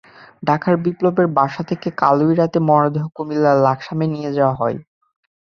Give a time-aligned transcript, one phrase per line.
[0.43, 4.77] ঢাকার বিপ্লবের বাসা থেকে কাল রাতেই মরদেহ কুমিল্লার লাকসামে নিয়ে যাওয়া হয়।